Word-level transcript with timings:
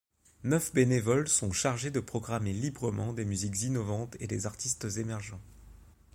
Neuf 0.43 0.73
bénévoles 0.73 1.27
sont 1.27 1.51
chargés 1.51 1.91
de 1.91 1.99
programmer 1.99 2.53
librement 2.53 3.13
des 3.13 3.23
musiques 3.23 3.61
innovantes 3.61 4.17
et 4.19 4.25
des 4.25 4.47
artistes 4.47 4.85
émergents. 4.97 5.43